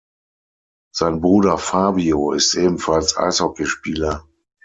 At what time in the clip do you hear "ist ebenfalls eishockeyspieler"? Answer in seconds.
2.31-4.25